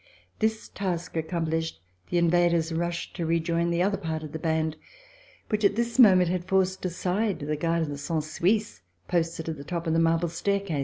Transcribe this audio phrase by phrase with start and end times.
[0.39, 4.75] This task accomplished, the invaders rushed to rejoin the other part of the band
[5.49, 9.57] which, at this moment, had forced aside the guard of the Cent Suisses posted at
[9.57, 10.79] the top of the marble staircase.